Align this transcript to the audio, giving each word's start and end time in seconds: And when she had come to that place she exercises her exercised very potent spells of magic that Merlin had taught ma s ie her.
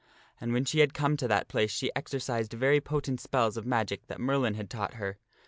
And 0.39 0.51
when 0.51 0.65
she 0.65 0.79
had 0.79 0.95
come 0.95 1.15
to 1.17 1.27
that 1.27 1.47
place 1.47 1.69
she 1.69 1.91
exercises 1.95 2.27
her 2.33 2.39
exercised 2.47 2.53
very 2.59 2.81
potent 2.81 3.19
spells 3.21 3.55
of 3.55 3.67
magic 3.67 4.07
that 4.07 4.19
Merlin 4.19 4.55
had 4.55 4.67
taught 4.67 4.93
ma 4.93 4.95
s 4.95 4.95
ie 4.95 4.97
her. 4.99 5.17